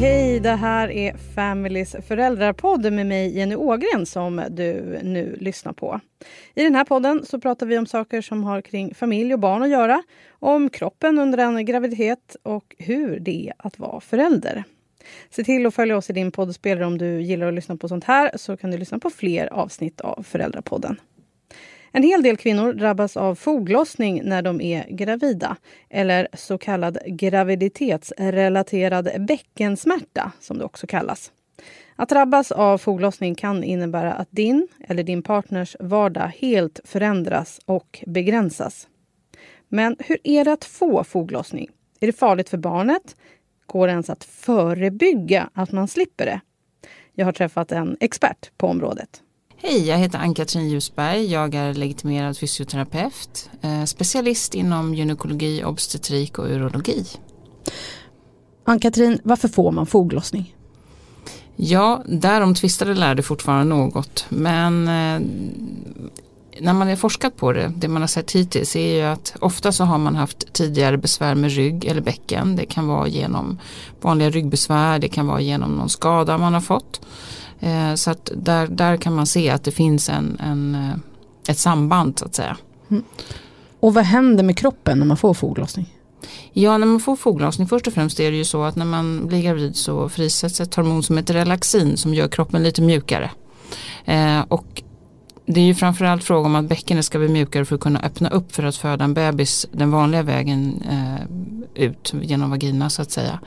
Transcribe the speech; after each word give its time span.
Hej, 0.00 0.40
det 0.40 0.50
här 0.50 0.90
är 0.90 1.16
Familys 1.34 1.96
föräldrapodd 2.08 2.92
med 2.92 3.06
mig 3.06 3.36
Jenny 3.36 3.54
Ågren 3.54 4.06
som 4.06 4.42
du 4.50 4.98
nu 5.02 5.36
lyssnar 5.40 5.72
på. 5.72 6.00
I 6.54 6.64
den 6.64 6.74
här 6.74 6.84
podden 6.84 7.24
så 7.24 7.40
pratar 7.40 7.66
vi 7.66 7.78
om 7.78 7.86
saker 7.86 8.20
som 8.22 8.44
har 8.44 8.60
kring 8.60 8.94
familj 8.94 9.34
och 9.34 9.40
barn 9.40 9.62
att 9.62 9.68
göra, 9.68 10.02
om 10.30 10.70
kroppen 10.70 11.18
under 11.18 11.38
en 11.38 11.64
graviditet 11.64 12.36
och 12.42 12.76
hur 12.78 13.20
det 13.20 13.48
är 13.48 13.54
att 13.58 13.78
vara 13.78 14.00
förälder. 14.00 14.64
Se 15.30 15.44
till 15.44 15.66
att 15.66 15.74
följa 15.74 15.96
oss 15.96 16.10
i 16.10 16.12
din 16.12 16.32
poddspelare 16.32 16.86
om 16.86 16.98
du 16.98 17.22
gillar 17.22 17.48
att 17.48 17.54
lyssna 17.54 17.76
på 17.76 17.88
sånt 17.88 18.04
här 18.04 18.30
så 18.34 18.56
kan 18.56 18.70
du 18.70 18.78
lyssna 18.78 18.98
på 18.98 19.10
fler 19.10 19.46
avsnitt 19.46 20.00
av 20.00 20.22
Föräldrapodden. 20.22 20.96
En 21.92 22.02
hel 22.02 22.22
del 22.22 22.36
kvinnor 22.36 22.72
drabbas 22.72 23.16
av 23.16 23.34
foglossning 23.34 24.20
när 24.24 24.42
de 24.42 24.60
är 24.60 24.86
gravida 24.88 25.56
eller 25.90 26.28
så 26.32 26.58
kallad 26.58 26.98
graviditetsrelaterad 27.06 29.10
bäckensmärta, 29.18 30.32
som 30.40 30.58
det 30.58 30.64
också 30.64 30.86
kallas. 30.86 31.32
Att 31.96 32.08
drabbas 32.08 32.52
av 32.52 32.78
foglossning 32.78 33.34
kan 33.34 33.64
innebära 33.64 34.12
att 34.12 34.28
din 34.30 34.68
eller 34.88 35.02
din 35.02 35.22
partners 35.22 35.76
vardag 35.80 36.32
helt 36.38 36.80
förändras 36.84 37.60
och 37.64 38.04
begränsas. 38.06 38.88
Men 39.68 39.96
hur 39.98 40.18
är 40.24 40.44
det 40.44 40.52
att 40.52 40.64
få 40.64 41.04
foglossning? 41.04 41.70
Är 42.00 42.06
det 42.06 42.12
farligt 42.12 42.48
för 42.48 42.58
barnet? 42.58 43.16
Går 43.66 43.86
det 43.86 43.90
ens 43.90 44.10
att 44.10 44.24
förebygga 44.24 45.50
att 45.54 45.72
man 45.72 45.88
slipper 45.88 46.26
det? 46.26 46.40
Jag 47.12 47.24
har 47.24 47.32
träffat 47.32 47.72
en 47.72 47.96
expert 48.00 48.50
på 48.56 48.66
området. 48.66 49.22
Hej, 49.60 49.86
jag 49.88 49.98
heter 49.98 50.18
Ann-Katrin 50.18 50.68
Ljusberg. 50.68 51.32
Jag 51.32 51.54
är 51.54 51.74
legitimerad 51.74 52.38
fysioterapeut, 52.38 53.50
eh, 53.62 53.84
specialist 53.84 54.54
inom 54.54 54.94
gynekologi, 54.94 55.64
obstetrik 55.64 56.38
och 56.38 56.46
urologi. 56.46 57.06
Ann-Katrin, 58.64 59.20
varför 59.24 59.48
får 59.48 59.72
man 59.72 59.86
foglossning? 59.86 60.54
Ja, 61.56 62.02
därom 62.06 62.54
tvistade 62.54 62.94
lärde 62.94 63.22
fortfarande 63.22 63.74
något. 63.74 64.26
Men 64.28 64.88
eh, 64.88 65.20
när 66.60 66.72
man 66.72 66.88
har 66.88 66.96
forskat 66.96 67.36
på 67.36 67.52
det, 67.52 67.72
det 67.76 67.88
man 67.88 68.02
har 68.02 68.08
sett 68.08 68.32
hittills 68.32 68.76
är 68.76 68.96
ju 68.96 69.02
att 69.02 69.36
ofta 69.40 69.72
så 69.72 69.84
har 69.84 69.98
man 69.98 70.16
haft 70.16 70.52
tidigare 70.52 70.98
besvär 70.98 71.34
med 71.34 71.50
rygg 71.50 71.84
eller 71.84 72.00
bäcken. 72.00 72.56
Det 72.56 72.66
kan 72.66 72.86
vara 72.86 73.08
genom 73.08 73.58
vanliga 74.00 74.30
ryggbesvär, 74.30 74.98
det 74.98 75.08
kan 75.08 75.26
vara 75.26 75.40
genom 75.40 75.70
någon 75.70 75.88
skada 75.88 76.38
man 76.38 76.54
har 76.54 76.60
fått. 76.60 77.00
Eh, 77.60 77.94
så 77.94 78.10
att 78.10 78.30
där, 78.34 78.66
där 78.66 78.96
kan 78.96 79.14
man 79.14 79.26
se 79.26 79.50
att 79.50 79.64
det 79.64 79.70
finns 79.70 80.08
en, 80.08 80.40
en, 80.40 80.74
eh, 80.74 81.50
ett 81.52 81.58
samband 81.58 82.18
så 82.18 82.24
att 82.24 82.34
säga. 82.34 82.56
Mm. 82.90 83.02
Och 83.80 83.94
vad 83.94 84.04
händer 84.04 84.44
med 84.44 84.58
kroppen 84.58 84.98
när 84.98 85.06
man 85.06 85.16
får 85.16 85.34
foglossning? 85.34 85.94
Ja, 86.52 86.78
när 86.78 86.86
man 86.86 87.00
får 87.00 87.16
foglossning, 87.16 87.68
först 87.68 87.86
och 87.86 87.92
främst 87.92 88.20
är 88.20 88.30
det 88.30 88.36
ju 88.36 88.44
så 88.44 88.62
att 88.62 88.76
när 88.76 88.84
man 88.84 89.26
blir 89.26 89.42
gravid 89.42 89.76
så 89.76 90.08
frisätts 90.08 90.60
ett 90.60 90.74
hormon 90.74 91.02
som 91.02 91.16
heter 91.16 91.34
relaxin 91.34 91.96
som 91.96 92.14
gör 92.14 92.28
kroppen 92.28 92.62
lite 92.62 92.82
mjukare. 92.82 93.30
Eh, 94.04 94.40
och 94.48 94.82
det 95.46 95.60
är 95.60 95.64
ju 95.64 95.74
framförallt 95.74 96.24
fråga 96.24 96.46
om 96.46 96.54
att 96.54 96.64
bäckenet 96.64 97.04
ska 97.04 97.18
bli 97.18 97.28
mjukare 97.28 97.64
för 97.64 97.74
att 97.74 97.80
kunna 97.80 98.00
öppna 98.00 98.28
upp 98.28 98.52
för 98.52 98.62
att 98.62 98.76
föda 98.76 99.04
en 99.04 99.14
bebis 99.14 99.66
den 99.72 99.90
vanliga 99.90 100.22
vägen 100.22 100.82
eh, 100.90 101.84
ut 101.84 102.14
genom 102.22 102.50
vagina 102.50 102.90
så 102.90 103.02
att 103.02 103.10
säga. 103.10 103.40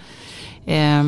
Eh, 0.66 1.04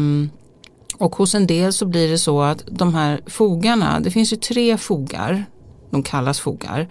och 1.04 1.16
hos 1.16 1.36
en 1.36 1.48
del 1.48 1.74
så 1.74 1.86
blir 1.86 2.10
det 2.10 2.18
så 2.18 2.42
att 2.42 2.64
de 2.68 2.94
här 2.94 3.22
fogarna, 3.28 4.00
det 4.00 4.12
finns 4.12 4.34
ju 4.34 4.38
tre 4.38 4.78
fogar, 4.78 5.46
de 5.90 6.04
kallas 6.04 6.40
fogar. 6.40 6.90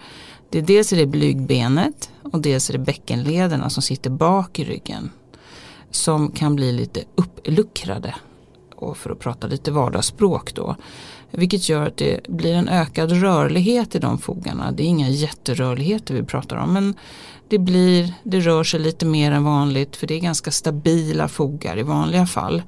Det 0.49 0.57
är 0.57 0.61
dels 0.61 0.93
är 0.93 0.97
det 0.97 1.05
blygbenet 1.05 2.11
och 2.23 2.41
dels 2.41 2.69
är 2.69 2.73
det 2.73 2.79
bäckenlederna 2.79 3.69
som 3.69 3.83
sitter 3.83 4.09
bak 4.09 4.59
i 4.59 4.63
ryggen. 4.63 5.11
Som 5.91 6.31
kan 6.31 6.55
bli 6.55 6.71
lite 6.71 7.03
uppluckrade. 7.15 8.15
Och 8.75 8.97
för 8.97 9.09
att 9.09 9.19
prata 9.19 9.47
lite 9.47 9.71
vardagsspråk 9.71 10.53
då. 10.53 10.75
Vilket 11.31 11.69
gör 11.69 11.87
att 11.87 11.97
det 11.97 12.27
blir 12.27 12.53
en 12.53 12.69
ökad 12.69 13.11
rörlighet 13.11 13.95
i 13.95 13.99
de 13.99 14.17
fogarna. 14.17 14.71
Det 14.71 14.83
är 14.83 14.87
inga 14.87 15.09
jätterörligheter 15.09 16.13
vi 16.13 16.23
pratar 16.23 16.55
om. 16.55 16.73
Men 16.73 16.95
det, 17.47 17.57
blir, 17.57 18.13
det 18.23 18.39
rör 18.39 18.63
sig 18.63 18.79
lite 18.79 19.05
mer 19.05 19.31
än 19.31 19.43
vanligt 19.43 19.95
för 19.95 20.07
det 20.07 20.13
är 20.13 20.19
ganska 20.19 20.51
stabila 20.51 21.27
fogar 21.27 21.77
i 21.79 21.83
vanliga 21.83 22.25
fall. 22.25 22.61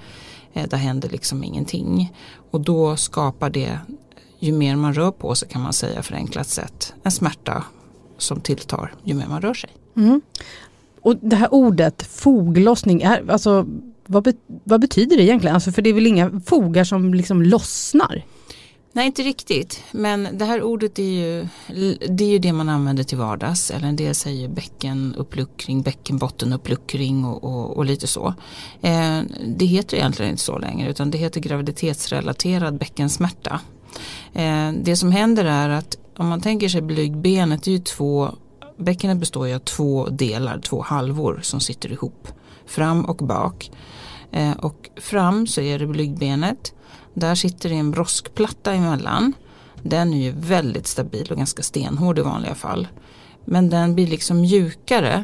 Eh, 0.56 0.68
där 0.68 0.78
händer 0.78 1.10
liksom 1.10 1.44
ingenting. 1.44 2.14
Och 2.52 2.62
då 2.62 2.96
skapar 2.96 3.50
det, 3.50 3.80
ju 4.40 4.54
mer 4.54 4.76
man 4.76 4.94
rör 4.94 5.12
på 5.12 5.36
sig 5.36 5.50
kan 5.50 5.62
man 5.62 5.74
säga 5.74 6.04
förenklat 6.04 6.48
sett, 6.48 6.94
en 7.04 7.12
smärta 7.12 7.64
som 8.18 8.42
tilltar 8.42 8.94
ju 9.04 9.14
mer 9.14 9.28
man 9.28 9.42
rör 9.42 9.54
sig. 9.54 9.70
Mm. 9.98 10.22
Och 11.02 11.16
det 11.22 11.36
här 11.36 11.54
ordet 11.54 12.04
foglossning, 12.04 13.02
är, 13.02 13.32
alltså, 13.32 13.66
vad, 14.06 14.24
be, 14.24 14.34
vad 14.64 14.82
betyder 14.82 15.18
det 15.18 15.24
egentligen? 15.24 15.56
Alltså, 15.56 15.72
för 15.72 15.82
det 15.82 15.90
är 15.90 15.94
väl 15.94 16.08
inga 16.08 16.42
fogar 16.46 16.84
som 16.84 17.14
liksom 17.14 17.42
lossnar? 17.42 18.24
Nej, 18.96 19.06
inte 19.06 19.22
riktigt. 19.22 19.84
Men 19.92 20.28
det 20.38 20.46
här 20.46 20.64
ordet 20.64 21.00
är 21.00 21.04
ju 21.04 21.48
det, 22.10 22.24
är 22.24 22.30
ju 22.30 22.40
det 22.40 22.54
man 22.54 22.70
använder 22.70 23.04
till 23.04 23.18
vardags. 23.18 23.72
Eller 23.72 23.88
en 23.88 23.96
del 23.96 24.16
säger 24.16 24.48
bäckenuppluckring, 24.48 25.82
bäckenbottenuppluckring 25.82 27.26
och, 27.26 27.44
och, 27.44 27.78
och 27.78 27.86
lite 27.86 28.08
så. 28.08 28.34
Eh, 28.82 29.22
det 29.46 29.66
heter 29.66 29.98
egentligen 29.98 30.32
inte 30.32 30.44
så 30.44 30.58
längre 30.58 30.90
utan 30.90 31.12
det 31.12 31.18
heter 31.18 31.42
graviditetsrelaterad 31.42 32.78
bäckensmärta. 32.78 33.60
Eh, 34.34 34.72
det 34.72 34.96
som 34.96 35.12
händer 35.12 35.46
är 35.46 35.70
att 35.70 35.98
om 36.18 36.28
man 36.28 36.42
tänker 36.42 36.70
sig 36.70 36.82
blygbenet, 36.82 37.64
det 37.64 37.72
är 37.72 37.76
ju 37.76 37.84
två, 37.84 38.30
bäckenet 38.78 39.18
består 39.18 39.48
ju 39.48 39.56
av 39.56 39.60
två 39.60 40.10
delar, 40.10 40.60
två 40.60 40.82
halvor 40.82 41.40
som 41.44 41.60
sitter 41.60 41.92
ihop. 41.92 42.28
Fram 42.66 43.06
och 43.06 43.18
bak. 43.18 43.72
Eh, 44.32 44.52
och 44.52 44.90
fram 44.98 45.48
så 45.48 45.62
är 45.62 45.80
det 45.80 45.88
blygbenet 45.88 46.74
där 47.16 47.36
sitter 47.36 47.70
det 47.70 47.76
en 47.76 47.92
broskplatta 47.92 48.74
emellan. 48.74 49.34
Den 49.84 50.14
är 50.14 50.18
ju 50.18 50.32
väldigt 50.32 50.88
stabil 50.88 51.28
och 51.32 51.38
ganska 51.38 51.64
stenhård 51.64 52.20
i 52.20 52.22
vanliga 52.22 52.56
fall. 52.56 52.88
Men 53.46 53.70
den 53.70 53.96
blir 53.96 54.08
liksom 54.08 54.42
mjukare 54.42 55.24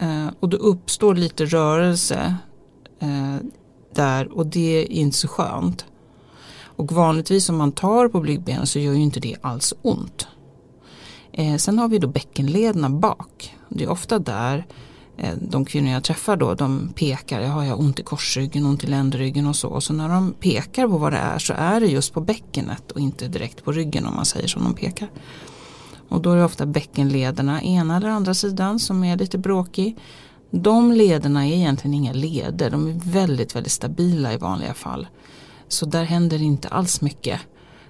eh, 0.00 0.26
och 0.40 0.48
då 0.48 0.56
uppstår 0.56 1.14
lite 1.14 1.44
rörelse 1.44 2.36
eh, 3.00 3.36
där 3.94 4.32
och 4.32 4.46
det 4.46 4.82
är 4.82 4.92
inte 4.92 5.16
så 5.16 5.28
skönt. 5.28 5.86
Och 6.76 6.92
vanligtvis 6.92 7.48
om 7.48 7.56
man 7.56 7.72
tar 7.72 8.08
på 8.08 8.20
blygdbenen 8.20 8.66
så 8.66 8.78
gör 8.78 8.92
ju 8.92 9.02
inte 9.02 9.20
det 9.20 9.36
alls 9.40 9.74
ont. 9.82 10.26
Eh, 11.32 11.56
sen 11.56 11.78
har 11.78 11.88
vi 11.88 11.98
då 11.98 12.08
bäckenlederna 12.08 12.90
bak. 12.90 13.56
Det 13.68 13.84
är 13.84 13.90
ofta 13.90 14.18
där 14.18 14.66
Eh, 15.16 15.34
de 15.40 15.64
kvinnor 15.64 15.92
jag 15.92 16.04
träffar 16.04 16.36
då 16.36 16.54
de 16.54 16.88
pekar, 16.94 17.40
jag 17.40 17.48
har 17.48 17.80
ont 17.80 18.00
i 18.00 18.02
korsryggen, 18.02 18.66
ont 18.66 18.84
i 18.84 18.86
ländryggen 18.86 19.46
och 19.46 19.56
så. 19.56 19.68
Och 19.68 19.82
så 19.82 19.92
när 19.92 20.08
de 20.08 20.32
pekar 20.32 20.88
på 20.88 20.98
vad 20.98 21.12
det 21.12 21.18
är 21.18 21.38
så 21.38 21.54
är 21.56 21.80
det 21.80 21.86
just 21.86 22.12
på 22.12 22.20
bäckenet 22.20 22.92
och 22.92 23.00
inte 23.00 23.28
direkt 23.28 23.64
på 23.64 23.72
ryggen 23.72 24.06
om 24.06 24.14
man 24.14 24.24
säger 24.24 24.48
som 24.48 24.64
de 24.64 24.74
pekar. 24.74 25.08
Och 26.08 26.22
då 26.22 26.30
är 26.32 26.36
det 26.36 26.44
ofta 26.44 26.66
bäckenlederna, 26.66 27.62
ena 27.62 27.96
eller 27.96 28.08
andra 28.08 28.34
sidan 28.34 28.78
som 28.78 29.04
är 29.04 29.16
lite 29.16 29.38
bråkig. 29.38 29.96
De 30.50 30.92
lederna 30.92 31.46
är 31.46 31.52
egentligen 31.52 31.94
inga 31.94 32.12
leder, 32.12 32.70
de 32.70 32.88
är 32.88 33.00
väldigt 33.04 33.56
väldigt 33.56 33.72
stabila 33.72 34.32
i 34.32 34.36
vanliga 34.36 34.74
fall. 34.74 35.06
Så 35.68 35.86
där 35.86 36.04
händer 36.04 36.42
inte 36.42 36.68
alls 36.68 37.00
mycket. 37.00 37.40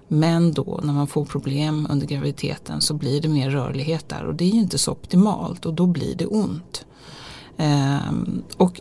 Men 0.08 0.52
då 0.52 0.80
när 0.82 0.92
man 0.92 1.06
får 1.06 1.24
problem 1.24 1.86
under 1.90 2.06
graviditeten 2.06 2.80
så 2.80 2.94
blir 2.94 3.20
det 3.20 3.28
mer 3.28 3.50
rörlighet 3.50 4.08
där 4.08 4.24
och 4.24 4.34
det 4.34 4.44
är 4.44 4.50
ju 4.50 4.60
inte 4.60 4.78
så 4.78 4.92
optimalt 4.92 5.66
och 5.66 5.74
då 5.74 5.86
blir 5.86 6.14
det 6.14 6.26
ont. 6.26 6.86
Ehm, 7.56 8.42
och 8.56 8.80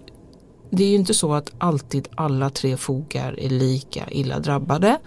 det 0.69 0.83
är 0.83 0.87
ju 0.87 0.95
inte 0.95 1.13
så 1.13 1.33
att 1.33 1.51
alltid 1.57 2.07
alla 2.15 2.49
tre 2.49 2.77
fogar 2.77 3.39
är 3.39 3.49
lika 3.49 4.09
illa 4.11 4.39
drabbade. 4.39 4.99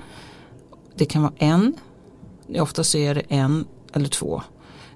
Det 0.95 1.05
kan 1.05 1.23
vara 1.23 1.33
en, 1.37 1.75
oftast 2.59 2.95
är 2.95 3.15
det 3.15 3.23
en 3.29 3.65
eller 3.93 4.09
två. 4.09 4.43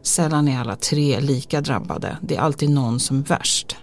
Sällan 0.02 0.48
är 0.48 0.60
alla 0.60 0.76
tre 0.76 1.20
lika 1.20 1.60
drabbade. 1.60 2.16
Det 2.20 2.36
är 2.36 2.40
alltid 2.40 2.70
någon 2.70 3.00
som 3.00 3.18
är 3.18 3.22
värst. 3.22 3.76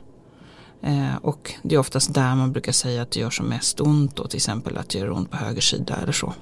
Eh, 0.82 1.16
och 1.22 1.54
det 1.62 1.76
är 1.76 1.80
oftast 1.80 2.14
där 2.14 2.36
man 2.36 2.52
brukar 2.52 2.72
säga 2.72 3.02
att 3.02 3.12
det 3.12 3.20
gör 3.20 3.30
som 3.30 3.46
mest 3.46 3.82
ont. 3.82 4.20
och 4.20 4.30
till 4.30 4.38
exempel 4.38 4.78
att 4.78 4.90
det 4.90 5.00
gör 5.00 5.12
ont 5.12 5.32
på 5.32 5.38
höger 5.38 5.62
sida 5.62 5.96
eller 6.04 6.12
så. 6.12 6.34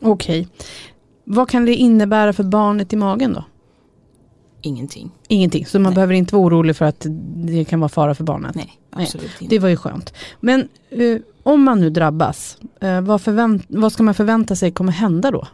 Okej. 0.00 0.40
Okay. 0.40 0.46
Vad 1.24 1.48
kan 1.48 1.64
det 1.64 1.74
innebära 1.74 2.32
för 2.32 2.44
barnet 2.44 2.92
i 2.92 2.96
magen 2.96 3.32
då? 3.32 3.44
Ingenting. 4.60 5.10
Ingenting, 5.28 5.66
så 5.66 5.78
man 5.78 5.82
Nej. 5.82 5.94
behöver 5.94 6.14
inte 6.14 6.34
vara 6.34 6.46
orolig 6.46 6.76
för 6.76 6.84
att 6.84 7.06
det 7.34 7.64
kan 7.64 7.80
vara 7.80 7.88
fara 7.88 8.14
för 8.14 8.24
barnet? 8.24 8.54
Nej, 8.54 8.78
absolut 8.90 9.26
Nej. 9.26 9.36
inte. 9.40 9.54
Det 9.54 9.58
var 9.58 9.68
ju 9.68 9.76
skönt. 9.76 10.14
Men 10.40 10.68
uh, 10.98 11.18
om 11.42 11.62
man 11.62 11.80
nu 11.80 11.90
drabbas, 11.90 12.58
uh, 12.84 13.00
vad, 13.00 13.20
vad 13.68 13.92
ska 13.92 14.02
man 14.02 14.14
förvänta 14.14 14.56
sig 14.56 14.72
kommer 14.72 14.92
hända 14.92 15.30
då? 15.30 15.46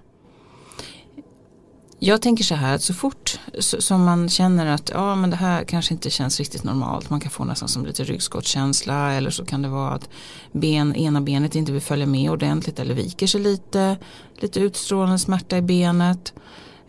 Jag 2.05 2.23
tänker 2.23 2.45
så 2.45 2.55
här 2.55 2.75
att 2.75 2.83
så 2.83 2.95
fort 2.95 3.41
som 3.59 4.05
man 4.05 4.29
känner 4.29 4.67
att 4.67 4.91
ja, 4.95 5.15
men 5.15 5.31
det 5.31 5.37
här 5.37 5.65
kanske 5.65 5.95
inte 5.95 6.11
känns 6.11 6.39
riktigt 6.39 6.65
normalt. 6.65 7.11
Man 7.11 7.21
kan 7.21 7.31
få 7.31 7.45
nästan 7.45 7.69
som 7.69 7.87
lite 7.87 8.05
ryggskottskänsla 8.05 9.13
eller 9.13 9.31
så 9.31 9.45
kan 9.45 9.63
det 9.63 9.69
vara 9.69 9.91
att 9.91 10.09
ben, 10.53 10.97
ena 10.97 11.21
benet 11.21 11.55
inte 11.55 11.73
vill 11.73 11.81
följa 11.81 12.07
med 12.07 12.31
ordentligt 12.31 12.79
eller 12.79 12.95
viker 12.95 13.27
sig 13.27 13.41
lite. 13.41 13.97
Lite 14.35 14.61
utstrålande 14.61 15.19
smärta 15.19 15.57
i 15.57 15.63
benet. 15.63 16.33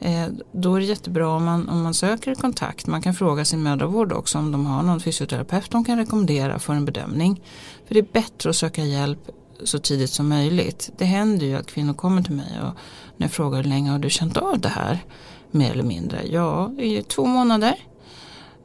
Eh, 0.03 0.27
då 0.51 0.75
är 0.75 0.79
det 0.79 0.85
jättebra 0.85 1.29
om 1.29 1.43
man, 1.45 1.69
om 1.69 1.83
man 1.83 1.93
söker 1.93 2.35
kontakt. 2.35 2.87
Man 2.87 3.01
kan 3.01 3.13
fråga 3.13 3.45
sin 3.45 3.63
mödravård 3.63 4.13
också 4.13 4.37
om 4.37 4.51
de 4.51 4.65
har 4.65 4.83
någon 4.83 4.99
fysioterapeut 4.99 5.71
de 5.71 5.85
kan 5.85 5.97
rekommendera 5.97 6.59
för 6.59 6.73
en 6.73 6.85
bedömning. 6.85 7.41
För 7.87 7.93
det 7.93 7.99
är 7.99 8.07
bättre 8.13 8.49
att 8.49 8.55
söka 8.55 8.83
hjälp 8.83 9.19
så 9.63 9.79
tidigt 9.79 10.09
som 10.09 10.29
möjligt. 10.29 10.91
Det 10.97 11.05
händer 11.05 11.45
ju 11.45 11.55
att 11.55 11.67
kvinnor 11.67 11.93
kommer 11.93 12.21
till 12.21 12.35
mig 12.35 12.59
och 12.61 12.73
när 13.17 13.27
jag 13.27 13.31
frågar 13.31 13.57
hur 13.57 13.69
länge 13.69 13.91
har 13.91 13.99
du 13.99 14.09
känt 14.09 14.37
av 14.37 14.59
det 14.59 14.69
här? 14.69 15.05
Mer 15.51 15.71
eller 15.71 15.83
mindre. 15.83 16.27
Ja, 16.27 16.71
i 16.79 17.03
två 17.03 17.25
månader. 17.25 17.75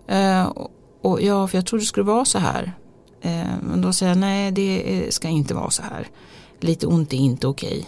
Eh, 0.07 0.45
och, 0.45 0.71
och 1.03 1.23
ja, 1.23 1.49
för 1.49 1.59
jag 1.59 1.67
trodde 1.67 1.83
det 1.83 1.87
skulle 1.87 2.07
vara 2.07 2.25
så 2.25 2.39
här. 2.39 2.73
Eh, 3.21 3.47
men 3.63 3.81
då 3.81 3.93
säger 3.93 4.11
jag 4.11 4.19
nej, 4.19 4.53
det 4.53 5.07
ska 5.15 5.29
inte 5.29 5.55
vara 5.55 5.71
så 5.71 5.83
här. 5.83 6.09
Lite 6.61 6.87
ont 6.87 7.13
är 7.13 7.17
inte 7.17 7.47
okej. 7.47 7.87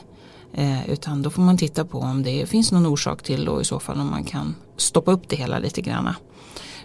Eh, 0.52 0.90
utan 0.90 1.22
då 1.22 1.30
får 1.30 1.42
man 1.42 1.58
titta 1.58 1.84
på 1.84 1.98
om 1.98 2.22
det 2.22 2.46
finns 2.46 2.72
någon 2.72 2.86
orsak 2.86 3.22
till 3.22 3.48
och 3.48 3.60
i 3.60 3.64
så 3.64 3.80
fall 3.80 4.00
om 4.00 4.10
man 4.10 4.24
kan 4.24 4.54
stoppa 4.76 5.12
upp 5.12 5.28
det 5.28 5.36
hela 5.36 5.58
lite 5.58 5.80
grann. 5.80 6.14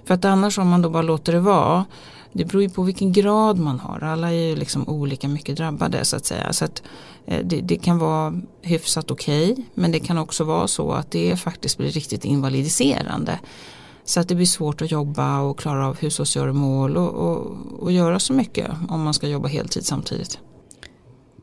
För 0.06 0.14
att 0.14 0.26
annars 0.26 0.58
om 0.58 0.68
man 0.68 0.82
då 0.82 0.90
bara 0.90 1.04
låter 1.04 1.34
det 1.34 1.40
vara 1.40 1.86
det 2.38 2.46
beror 2.46 2.64
ju 2.64 2.70
på 2.70 2.84
vilken 2.84 3.12
grad 3.12 3.60
man 3.60 3.80
har. 3.80 4.04
Alla 4.04 4.32
är 4.32 4.50
ju 4.50 4.56
liksom 4.56 4.90
olika 4.90 5.28
mycket 5.28 5.58
drabbade 5.58 6.06
så 6.06 6.16
att 6.16 6.26
säga. 6.26 6.54
Så 6.54 6.66
att, 6.66 6.84
eh, 7.26 7.46
det, 7.46 7.62
det, 7.62 7.76
kan 7.76 7.98
vara 7.98 8.42
hyfsat 8.62 9.12
okej 9.12 9.52
okay, 9.52 9.64
men 9.74 9.92
det 9.92 10.00
kan 10.00 10.18
också 10.18 10.44
vara 10.44 10.68
så 10.68 10.92
att 10.92 11.12
det 11.12 11.40
faktiskt 11.40 11.78
blir 11.78 11.90
riktigt 11.90 12.26
invalidiserande. 12.26 13.40
Så 14.04 14.20
att 14.20 14.28
det 14.28 14.36
blir 14.36 14.46
svårt 14.46 14.82
att 14.82 14.92
jobba 14.92 15.40
och 15.40 15.60
klara 15.60 15.88
av 15.88 15.98
hushållsgöromål 15.98 16.98
och, 16.98 17.14
och, 17.14 17.58
och 17.80 17.92
göra 17.92 18.20
så 18.20 18.34
mycket 18.34 18.72
om 18.90 19.02
man 19.02 19.14
ska 19.14 19.28
jobba 19.28 19.48
heltid 19.48 19.86
samtidigt. 19.86 20.40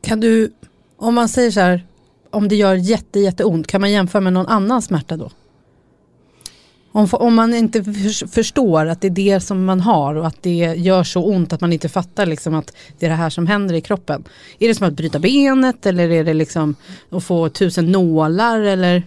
Kan 0.01 0.19
du, 0.19 0.53
om 0.97 1.15
man 1.15 1.29
säger 1.29 1.51
så 1.51 1.59
här, 1.59 1.87
om 2.33 2.47
det 2.47 2.55
gör 2.55 2.75
jätte, 2.75 3.19
jätteont, 3.19 3.67
kan 3.67 3.81
man 3.81 3.91
jämföra 3.91 4.21
med 4.21 4.33
någon 4.33 4.47
annan 4.47 4.81
smärta 4.81 5.17
då? 5.17 5.29
Om, 6.91 7.07
om 7.11 7.35
man 7.35 7.53
inte 7.53 7.83
förstår 8.31 8.85
att 8.85 9.01
det 9.01 9.07
är 9.07 9.11
det 9.11 9.39
som 9.39 9.65
man 9.65 9.81
har 9.81 10.15
och 10.15 10.27
att 10.27 10.43
det 10.43 10.73
gör 10.77 11.03
så 11.03 11.23
ont 11.23 11.53
att 11.53 11.61
man 11.61 11.73
inte 11.73 11.89
fattar 11.89 12.25
liksom 12.25 12.55
att 12.55 12.73
det 12.99 13.05
är 13.05 13.09
det 13.09 13.15
här 13.15 13.29
som 13.29 13.47
händer 13.47 13.75
i 13.75 13.81
kroppen. 13.81 14.23
Är 14.59 14.67
det 14.67 14.75
som 14.75 14.87
att 14.87 14.93
bryta 14.93 15.19
benet 15.19 15.85
eller 15.85 16.09
är 16.09 16.23
det 16.23 16.33
liksom 16.33 16.75
att 17.09 17.23
få 17.23 17.49
tusen 17.49 17.91
nålar 17.91 18.59
eller? 18.59 19.03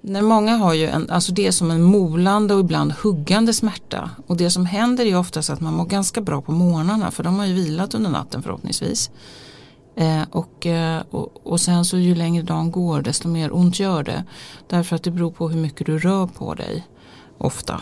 Nej, 0.00 0.22
många 0.22 0.56
har 0.56 0.74
ju 0.74 0.86
en, 0.86 1.10
alltså 1.10 1.32
det 1.32 1.46
är 1.46 1.50
som 1.50 1.70
en 1.70 1.82
molande 1.82 2.54
och 2.54 2.60
ibland 2.60 2.92
huggande 2.92 3.52
smärta. 3.52 4.10
Och 4.26 4.36
det 4.36 4.50
som 4.50 4.66
händer 4.66 5.06
är 5.06 5.18
oftast 5.18 5.50
att 5.50 5.60
man 5.60 5.74
mår 5.74 5.84
ganska 5.84 6.20
bra 6.20 6.42
på 6.42 6.52
morgnarna 6.52 7.10
för 7.10 7.22
de 7.22 7.38
har 7.38 7.46
ju 7.46 7.54
vilat 7.54 7.94
under 7.94 8.10
natten 8.10 8.42
förhoppningsvis. 8.42 9.10
Eh, 10.00 10.22
och, 10.30 10.66
eh, 10.66 11.02
och, 11.10 11.46
och, 11.46 11.60
sen 11.60 11.84
så 11.84 11.98
ju 11.98 12.14
längre 12.14 12.42
dagen 12.42 12.70
går 12.70 13.02
desto 13.02 13.28
mer 13.28 13.54
ont 13.54 13.80
gör 13.80 14.02
det. 14.02 14.24
Därför 14.66 14.96
att 14.96 15.02
det 15.02 15.10
beror 15.10 15.30
på 15.30 15.48
hur 15.48 15.60
mycket 15.60 15.86
du 15.86 15.98
rör 15.98 16.26
på 16.26 16.54
dig 16.54 16.86
ofta. 17.38 17.80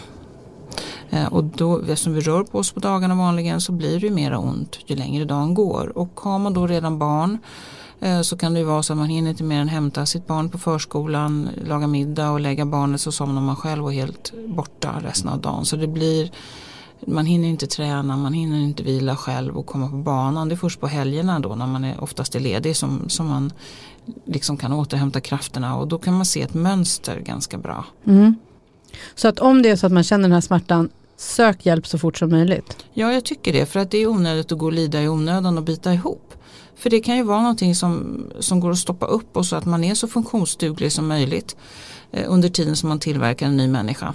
Eh, 1.10 1.26
och 1.26 1.44
då, 1.44 1.80
eftersom 1.80 2.14
vi 2.14 2.20
rör 2.20 2.44
på 2.44 2.58
oss 2.58 2.72
på 2.72 2.80
dagarna 2.80 3.14
vanligen 3.14 3.60
så 3.60 3.72
blir 3.72 4.00
det 4.00 4.06
ju 4.06 4.12
mera 4.12 4.38
ont 4.38 4.78
ju 4.86 4.96
längre 4.96 5.24
dagen 5.24 5.54
går. 5.54 5.98
Och 5.98 6.20
har 6.20 6.38
man 6.38 6.54
då 6.54 6.66
redan 6.66 6.98
barn 6.98 7.38
eh, 8.00 8.20
så 8.20 8.36
kan 8.36 8.52
det 8.54 8.58
ju 8.58 8.66
vara 8.66 8.82
så 8.82 8.92
att 8.92 8.98
man 8.98 9.08
hinner 9.08 9.30
inte 9.30 9.44
mer 9.44 9.60
än 9.60 9.68
hämta 9.68 10.06
sitt 10.06 10.26
barn 10.26 10.48
på 10.48 10.58
förskolan, 10.58 11.48
laga 11.66 11.86
middag 11.86 12.30
och 12.30 12.40
lägga 12.40 12.64
barnet 12.64 13.00
så 13.00 13.12
somnar 13.12 13.42
man 13.42 13.56
själv 13.56 13.84
och 13.84 13.92
helt 13.92 14.32
borta 14.46 14.94
resten 15.02 15.28
av 15.28 15.40
dagen. 15.40 15.64
Så 15.64 15.76
det 15.76 15.86
blir 15.86 16.30
man 17.06 17.26
hinner 17.26 17.48
inte 17.48 17.66
träna, 17.66 18.16
man 18.16 18.32
hinner 18.32 18.58
inte 18.58 18.82
vila 18.82 19.16
själv 19.16 19.56
och 19.56 19.66
komma 19.66 19.88
på 19.88 19.96
banan. 19.96 20.48
Det 20.48 20.54
är 20.54 20.56
först 20.56 20.80
på 20.80 20.86
helgerna 20.86 21.40
då 21.40 21.54
när 21.54 21.66
man 21.66 21.84
är 21.84 22.02
oftast 22.02 22.34
är 22.34 22.40
ledig 22.40 22.76
som, 22.76 23.08
som 23.08 23.26
man 23.26 23.52
liksom 24.24 24.56
kan 24.56 24.72
återhämta 24.72 25.20
krafterna 25.20 25.76
och 25.76 25.88
då 25.88 25.98
kan 25.98 26.14
man 26.14 26.26
se 26.26 26.42
ett 26.42 26.54
mönster 26.54 27.20
ganska 27.20 27.58
bra. 27.58 27.84
Mm. 28.06 28.34
Så 29.14 29.28
att 29.28 29.38
om 29.38 29.62
det 29.62 29.70
är 29.70 29.76
så 29.76 29.86
att 29.86 29.92
man 29.92 30.04
känner 30.04 30.22
den 30.22 30.32
här 30.32 30.40
smärtan, 30.40 30.88
sök 31.16 31.66
hjälp 31.66 31.86
så 31.86 31.98
fort 31.98 32.18
som 32.18 32.30
möjligt. 32.30 32.76
Ja, 32.92 33.12
jag 33.12 33.24
tycker 33.24 33.52
det. 33.52 33.66
För 33.66 33.80
att 33.80 33.90
det 33.90 33.98
är 33.98 34.06
onödigt 34.06 34.52
att 34.52 34.58
gå 34.58 34.66
och 34.66 34.72
lida 34.72 35.02
i 35.02 35.08
onödan 35.08 35.58
och 35.58 35.64
bita 35.64 35.92
ihop. 35.92 36.34
För 36.76 36.90
det 36.90 37.00
kan 37.00 37.16
ju 37.16 37.22
vara 37.22 37.40
någonting 37.40 37.74
som, 37.74 38.24
som 38.38 38.60
går 38.60 38.70
att 38.70 38.78
stoppa 38.78 39.06
upp 39.06 39.36
och 39.36 39.46
så 39.46 39.56
att 39.56 39.64
man 39.64 39.84
är 39.84 39.94
så 39.94 40.08
funktionsduglig 40.08 40.92
som 40.92 41.08
möjligt 41.08 41.56
eh, 42.12 42.24
under 42.28 42.48
tiden 42.48 42.76
som 42.76 42.88
man 42.88 42.98
tillverkar 42.98 43.46
en 43.46 43.56
ny 43.56 43.68
människa. 43.68 44.14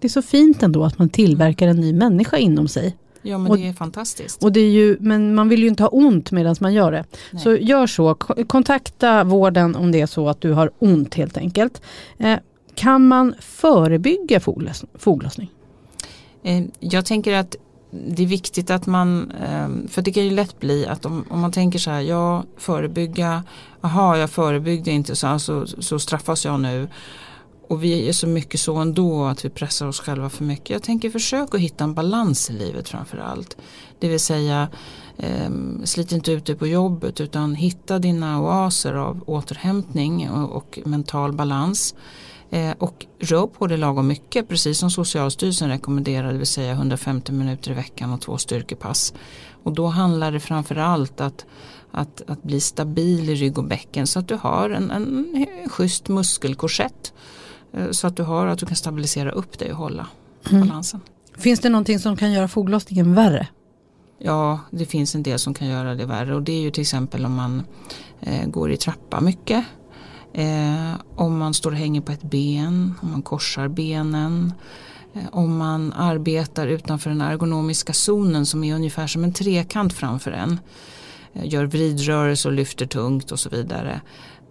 Det 0.00 0.06
är 0.06 0.10
så 0.10 0.22
fint 0.22 0.62
ändå 0.62 0.84
att 0.84 0.98
man 0.98 1.08
tillverkar 1.08 1.68
en 1.68 1.76
ny 1.76 1.92
människa 1.92 2.36
inom 2.36 2.68
sig. 2.68 2.96
Ja 3.22 3.38
men 3.38 3.50
och, 3.50 3.58
det 3.58 3.68
är 3.68 3.72
fantastiskt. 3.72 4.44
Och 4.44 4.52
det 4.52 4.60
är 4.60 4.70
ju, 4.70 4.96
men 5.00 5.34
man 5.34 5.48
vill 5.48 5.62
ju 5.62 5.68
inte 5.68 5.82
ha 5.82 5.90
ont 5.90 6.32
medan 6.32 6.56
man 6.60 6.74
gör 6.74 6.92
det. 6.92 7.04
Nej. 7.30 7.42
Så 7.42 7.56
gör 7.56 7.86
så, 7.86 8.14
kontakta 8.46 9.24
vården 9.24 9.76
om 9.76 9.92
det 9.92 10.00
är 10.00 10.06
så 10.06 10.28
att 10.28 10.40
du 10.40 10.52
har 10.52 10.70
ont 10.78 11.14
helt 11.14 11.36
enkelt. 11.36 11.82
Eh, 12.18 12.38
kan 12.74 13.08
man 13.08 13.34
förebygga 13.40 14.40
foglossning? 14.98 15.50
Eh, 16.42 16.64
jag 16.80 17.06
tänker 17.06 17.34
att 17.34 17.56
det 17.90 18.22
är 18.22 18.26
viktigt 18.26 18.70
att 18.70 18.86
man, 18.86 19.30
eh, 19.30 19.88
för 19.88 20.02
det 20.02 20.12
kan 20.12 20.24
ju 20.24 20.30
lätt 20.30 20.60
bli 20.60 20.86
att 20.86 21.06
om, 21.06 21.24
om 21.30 21.40
man 21.40 21.52
tänker 21.52 21.78
så 21.78 21.90
här, 21.90 22.00
ja 22.00 22.44
förebygga, 22.56 23.42
jaha 23.80 24.18
jag 24.18 24.30
förebyggde 24.30 24.90
inte 24.90 25.16
så, 25.16 25.26
alltså, 25.26 25.66
så 25.66 25.98
straffas 25.98 26.44
jag 26.44 26.60
nu. 26.60 26.88
Och 27.68 27.84
vi 27.84 28.08
är 28.08 28.12
så 28.12 28.26
mycket 28.26 28.60
så 28.60 28.76
ändå 28.76 29.24
att 29.24 29.44
vi 29.44 29.50
pressar 29.50 29.86
oss 29.86 30.00
själva 30.00 30.30
för 30.30 30.44
mycket. 30.44 30.70
Jag 30.70 30.82
tänker 30.82 31.10
försök 31.10 31.54
att 31.54 31.60
hitta 31.60 31.84
en 31.84 31.94
balans 31.94 32.50
i 32.50 32.52
livet 32.52 32.88
framför 32.88 33.18
allt. 33.18 33.56
Det 33.98 34.08
vill 34.08 34.20
säga 34.20 34.68
eh, 35.16 35.50
slit 35.84 36.12
inte 36.12 36.32
ut 36.32 36.46
dig 36.46 36.56
på 36.56 36.66
jobbet 36.66 37.20
utan 37.20 37.54
hitta 37.54 37.98
dina 37.98 38.40
oaser 38.40 38.94
av 38.94 39.24
återhämtning 39.26 40.30
och, 40.30 40.56
och 40.56 40.78
mental 40.84 41.32
balans. 41.32 41.94
Eh, 42.50 42.74
och 42.78 43.06
rör 43.18 43.46
på 43.46 43.66
dig 43.66 43.78
lagom 43.78 44.06
mycket 44.06 44.48
precis 44.48 44.78
som 44.78 44.90
Socialstyrelsen 44.90 45.68
rekommenderar 45.68 46.32
det 46.32 46.38
vill 46.38 46.46
säga 46.46 46.72
150 46.72 47.32
minuter 47.32 47.70
i 47.70 47.74
veckan 47.74 48.12
och 48.12 48.20
två 48.20 48.38
styrkepass. 48.38 49.14
Och 49.62 49.72
då 49.72 49.86
handlar 49.86 50.32
det 50.32 50.40
framförallt 50.40 51.20
att, 51.20 51.46
att, 51.90 52.22
att 52.26 52.42
bli 52.42 52.60
stabil 52.60 53.30
i 53.30 53.34
rygg 53.34 53.58
och 53.58 53.64
bäcken 53.64 54.06
så 54.06 54.18
att 54.18 54.28
du 54.28 54.34
har 54.34 54.70
en, 54.70 54.90
en 54.90 55.26
schysst 55.68 56.08
muskelkorsett. 56.08 57.12
Eh, 57.76 57.90
så 57.90 58.06
att 58.06 58.16
du 58.16 58.22
har 58.22 58.46
att 58.46 58.58
du 58.58 58.66
kan 58.66 58.76
stabilisera 58.76 59.30
upp 59.30 59.58
dig 59.58 59.70
och 59.72 59.78
hålla 59.78 60.06
mm. 60.50 60.68
balansen. 60.68 61.00
Finns 61.36 61.60
det 61.60 61.68
någonting 61.68 61.98
som 61.98 62.16
kan 62.16 62.32
göra 62.32 62.48
foglossningen 62.48 63.14
värre? 63.14 63.48
Ja, 64.18 64.60
det 64.70 64.86
finns 64.86 65.14
en 65.14 65.22
del 65.22 65.38
som 65.38 65.54
kan 65.54 65.68
göra 65.68 65.94
det 65.94 66.06
värre 66.06 66.34
och 66.34 66.42
det 66.42 66.52
är 66.52 66.60
ju 66.60 66.70
till 66.70 66.80
exempel 66.80 67.26
om 67.26 67.34
man 67.34 67.62
eh, 68.20 68.46
går 68.46 68.72
i 68.72 68.76
trappa 68.76 69.20
mycket 69.20 69.64
Eh, 70.34 70.94
om 71.14 71.38
man 71.38 71.54
står 71.54 71.70
och 71.70 71.76
hänger 71.76 72.00
på 72.00 72.12
ett 72.12 72.22
ben, 72.22 72.94
om 73.02 73.10
man 73.10 73.22
korsar 73.22 73.68
benen. 73.68 74.52
Eh, 75.14 75.22
om 75.32 75.56
man 75.56 75.92
arbetar 75.92 76.66
utanför 76.66 77.10
den 77.10 77.20
ergonomiska 77.20 77.92
zonen 77.92 78.46
som 78.46 78.64
är 78.64 78.74
ungefär 78.74 79.06
som 79.06 79.24
en 79.24 79.32
trekant 79.32 79.92
framför 79.92 80.30
en. 80.30 80.60
Eh, 81.32 81.48
gör 81.48 81.64
vridrörelse 81.64 82.48
och 82.48 82.54
lyfter 82.54 82.86
tungt 82.86 83.32
och 83.32 83.40
så 83.40 83.48
vidare. 83.48 84.00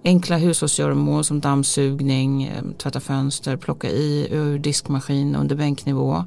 Enkla 0.05 0.37
hushållsgöromål 0.37 1.23
som 1.23 1.39
dammsugning, 1.39 2.43
eh, 2.43 2.63
tvätta 2.77 2.99
fönster, 2.99 3.57
plocka 3.57 3.89
i 3.89 4.27
ur 4.31 4.59
diskmaskin 4.59 5.35
under 5.35 5.55
bänknivå 5.55 6.23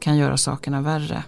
kan 0.00 0.16
göra 0.16 0.36
sakerna 0.36 0.80
värre. 0.80 1.24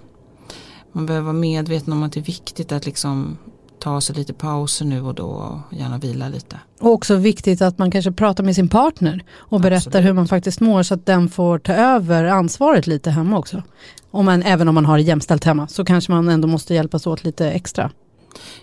Man 0.92 1.06
behöver 1.06 1.24
vara 1.24 1.32
medveten 1.32 1.92
om 1.92 2.02
att 2.02 2.12
det 2.12 2.20
är 2.20 2.24
viktigt 2.24 2.72
att 2.72 2.86
liksom 2.86 3.38
ta 3.78 4.00
sig 4.00 4.16
lite 4.16 4.32
pauser 4.32 4.84
nu 4.84 5.02
och 5.02 5.14
då 5.14 5.26
och 5.26 5.76
gärna 5.78 5.98
vila 5.98 6.28
lite. 6.28 6.58
Och 6.80 6.90
också 6.90 7.16
viktigt 7.16 7.62
att 7.62 7.78
man 7.78 7.90
kanske 7.90 8.12
pratar 8.12 8.44
med 8.44 8.54
sin 8.54 8.68
partner 8.68 9.24
och 9.34 9.60
berättar 9.60 9.88
Absolut. 9.88 10.06
hur 10.06 10.12
man 10.12 10.28
faktiskt 10.28 10.60
mår 10.60 10.82
så 10.82 10.94
att 10.94 11.06
den 11.06 11.28
får 11.28 11.58
ta 11.58 11.72
över 11.72 12.24
ansvaret 12.24 12.86
lite 12.86 13.10
hemma 13.10 13.38
också. 13.38 13.62
Om 14.10 14.24
man, 14.24 14.42
även 14.42 14.68
om 14.68 14.74
man 14.74 14.86
har 14.86 14.96
det 14.96 15.02
jämställt 15.02 15.44
hemma 15.44 15.68
så 15.68 15.84
kanske 15.84 16.12
man 16.12 16.28
ändå 16.28 16.48
måste 16.48 16.74
hjälpas 16.74 17.06
åt 17.06 17.24
lite 17.24 17.50
extra. 17.50 17.90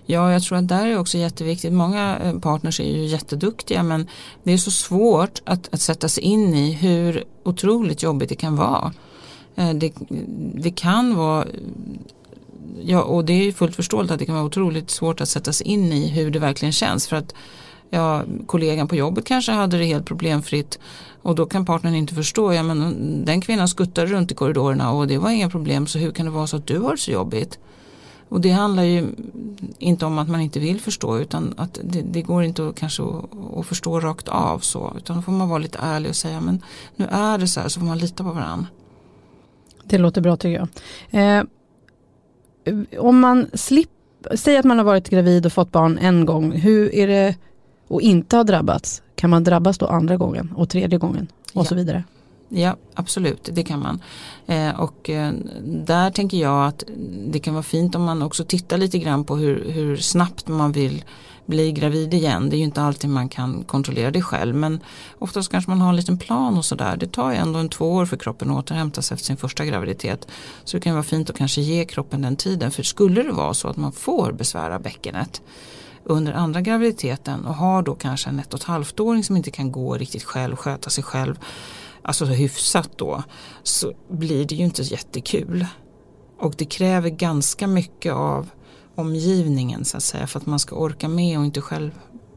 Ja, 0.06 0.34
jag 0.34 0.44
tror 0.44 0.58
att 0.58 0.68
där 0.68 0.88
är 0.88 1.00
också 1.00 1.18
jätteviktigt. 1.18 1.74
Många 1.74 2.18
eh, 2.18 2.40
partners 2.40 2.80
är 2.80 2.98
ju 2.98 3.06
jätteduktiga 3.06 3.84
men 3.84 4.08
det 4.44 4.54
är 4.54 4.58
så 4.58 4.72
svårt 4.72 5.42
att, 5.46 5.74
att 5.74 5.82
sätta 5.82 6.10
sig 6.10 6.24
in 6.24 6.54
i 6.54 6.72
hur 6.72 7.24
otroligt 7.44 8.04
jobbigt 8.04 8.30
det 8.30 8.36
kan 8.36 8.56
vara. 8.56 8.94
Eh, 9.56 9.74
det, 9.74 9.94
det 10.54 10.72
kan 10.72 11.16
vara 11.16 11.46
ja, 12.82 13.02
och 13.02 13.26
det 13.26 13.34
är 13.34 13.44
ju 13.44 13.54
fullt 13.54 13.76
förståeligt 13.76 14.12
att 14.12 14.20
det 14.20 14.26
kan 14.26 14.36
vara 14.36 14.46
otroligt 14.46 14.90
svårt 14.90 15.22
att 15.22 15.30
sätta 15.30 15.54
sig 15.54 15.68
in 15.68 15.94
i 15.94 16.08
hur 16.08 16.32
det 16.32 16.40
verkligen 16.40 16.72
känns. 16.72 17.08
För 17.08 17.16
att 17.16 17.34
ja, 17.90 18.24
kollegan 18.46 18.88
på 18.88 18.96
jobbet 18.96 19.26
kanske 19.26 19.52
hade 19.52 19.78
det 19.78 19.86
helt 19.86 20.06
problemfritt 20.06 20.80
och 21.22 21.36
då 21.36 21.46
kan 21.46 21.66
partnern 21.66 21.96
inte 21.96 22.16
förstå, 22.16 22.54
ja 22.54 22.64
men 22.64 23.26
den 23.26 23.42
kvinnan 23.42 23.68
skuttade 23.68 24.08
runt 24.08 24.32
i 24.32 24.36
korridorerna 24.36 24.92
och 24.92 25.08
det 25.08 25.18
var 25.18 25.30
inga 25.30 25.50
problem 25.50 25.88
så 25.88 26.00
hur 26.00 26.12
kan 26.12 26.26
det 26.26 26.32
vara 26.32 26.48
så 26.48 26.58
att 26.58 26.68
du 26.68 26.80
har 26.80 26.92
det 26.92 26.98
så 26.98 27.12
jobbigt? 27.12 27.60
Och 28.30 28.42
det 28.42 28.50
handlar 28.50 28.84
ju 28.84 29.08
inte 29.78 30.06
om 30.06 30.20
att 30.20 30.30
man 30.30 30.42
inte 30.42 30.60
vill 30.60 30.82
förstå 30.82 31.18
utan 31.20 31.54
att 31.58 31.80
det, 31.84 32.02
det 32.02 32.22
går 32.22 32.44
inte 32.44 32.68
att, 32.68 32.76
kanske 32.76 33.04
att, 33.04 33.58
att, 33.58 33.66
förstå 33.66 34.00
rakt 34.00 34.28
av 34.28 34.60
så 34.60 34.94
utan 34.98 35.16
då 35.16 35.22
får 35.22 35.32
man 35.32 35.50
vara 35.50 35.60
lite 35.60 35.80
ärlig 35.82 36.10
och 36.10 36.16
säga 36.16 36.42
men 36.42 36.64
nu 36.96 37.08
är 37.12 37.38
det 37.38 37.48
så 37.48 37.60
här 37.60 37.68
så 37.68 37.80
får 37.80 37.88
man 37.88 37.98
lita 37.98 38.24
på 38.24 38.32
varandra. 38.32 38.68
Det 39.84 39.98
låter 39.98 40.22
bra 40.22 40.38
tycker 40.38 40.68
jag. 41.10 41.40
Eh, 41.40 41.44
om 43.00 43.20
man 43.20 43.48
slipper, 43.54 44.36
säg 44.36 44.58
att 44.58 44.66
man 44.66 44.78
har 44.78 44.86
varit 44.86 45.10
gravid 45.10 45.46
och 45.46 45.54
fått 45.54 45.72
barn 45.72 45.98
en 45.98 46.26
gång, 46.26 46.52
hur 46.52 46.96
är 46.96 47.08
det 47.08 47.36
och 47.88 48.02
inte 48.02 48.38
har 48.38 48.44
drabbats? 48.44 49.02
kan 49.20 49.30
man 49.30 49.44
drabbas 49.44 49.78
då 49.78 49.88
andra 49.88 50.18
gången 50.18 50.54
och 50.56 50.70
tredje 50.70 51.00
gången 51.00 51.28
och 51.54 51.62
Ja. 51.62 51.66
så 51.66 51.76
vidare? 51.76 52.04
Ja, 52.50 52.78
absolut, 52.94 53.50
det 53.52 53.64
kan 53.64 53.80
man. 53.80 54.02
Eh, 54.48 54.80
och 54.80 55.10
eh, 55.10 55.34
där 55.64 56.12
tänker 56.12 56.38
jag 56.38 56.68
att 56.68 56.84
det 57.28 57.40
kan 57.40 57.54
vara 57.54 57.64
fint 57.64 57.96
om 57.96 58.04
man 58.04 58.22
också 58.22 58.44
tittar 58.44 58.78
lite 58.78 58.98
grann 58.98 59.24
på 59.24 59.38
hur, 59.38 59.72
hur 59.72 59.98
snabbt 59.98 60.48
man 60.48 60.72
vill 60.72 61.04
bli 61.50 61.72
gravid 61.72 62.14
igen. 62.14 62.50
Det 62.50 62.56
är 62.56 62.58
ju 62.58 62.64
inte 62.64 62.82
alltid 62.82 63.10
man 63.10 63.30
kan 63.30 63.64
kontrollera 63.64 64.12
det 64.12 64.22
själv 64.22 64.56
men 64.56 64.80
oftast 65.20 65.52
kanske 65.52 65.72
man 65.72 65.82
har 65.82 65.90
en 65.90 65.96
liten 65.96 66.18
plan 66.18 66.58
och 66.58 66.66
sådär. 66.66 66.98
Det 66.98 67.08
tar 67.08 67.32
ju 67.32 67.38
ändå 67.38 67.60
en 67.60 67.70
två 67.70 67.94
år 67.94 68.06
för 68.06 68.18
kroppen 68.18 68.52
att 68.52 68.58
återhämta 68.58 69.02
sig 69.02 69.16
efter 69.16 69.26
sin 69.26 69.38
första 69.38 69.66
graviditet. 69.66 70.28
Så 70.64 70.78
det 70.78 70.82
kan 70.82 70.94
vara 70.94 71.04
fint 71.04 71.30
att 71.30 71.38
kanske 71.38 71.62
ge 71.62 71.86
kroppen 71.86 72.22
den 72.22 72.36
tiden. 72.36 72.72
För 72.72 72.84
skulle 72.84 73.24
det 73.24 73.32
vara 73.32 73.54
så 73.54 73.68
att 73.68 73.78
man 73.78 73.92
får 73.92 74.32
besvära 74.32 74.80
bäckenet 74.80 75.42
under 76.04 76.34
andra 76.34 76.62
graviditeten 76.62 77.46
och 77.46 77.56
har 77.56 77.82
då 77.82 77.96
kanske 77.96 78.30
en 78.30 78.40
ett 78.40 78.54
och 78.54 78.60
ett 78.60 78.66
halvt 78.66 79.00
åring 79.00 79.24
som 79.24 79.38
inte 79.38 79.52
kan 79.52 79.72
gå 79.72 79.94
riktigt 79.98 80.24
själv, 80.24 80.56
sköta 80.56 80.90
sig 80.90 81.04
själv 81.04 81.40
alltså 82.10 82.26
så 82.26 82.32
hyfsat 82.32 82.90
då, 82.96 83.24
så 83.64 83.94
blir 84.10 84.46
det 84.46 84.56
ju 84.56 84.64
inte 84.64 84.82
jättekul. 84.82 85.66
Och 86.40 86.54
det 86.58 86.66
kräver 86.66 87.10
ganska 87.10 87.68
mycket 87.68 88.14
av 88.14 88.50
omgivningen 88.96 89.86
så 89.86 89.98
att 89.98 90.04
säga 90.04 90.28
för 90.28 90.40
att 90.40 90.46
man 90.46 90.60
ska 90.60 90.76
orka 90.76 91.08
med 91.08 91.40
och 91.40 91.46
inte 91.46 91.62
själv 91.62 91.92